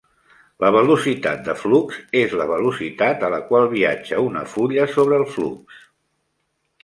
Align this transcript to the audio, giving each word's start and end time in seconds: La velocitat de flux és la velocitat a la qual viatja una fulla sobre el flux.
La 0.61 0.69
velocitat 0.75 1.43
de 1.49 1.53
flux 1.63 1.99
és 2.21 2.33
la 2.39 2.47
velocitat 2.51 3.25
a 3.27 3.29
la 3.33 3.39
qual 3.51 3.69
viatja 3.75 4.21
una 4.29 4.43
fulla 4.55 4.87
sobre 4.95 5.19
el 5.21 5.27
flux. 5.35 5.85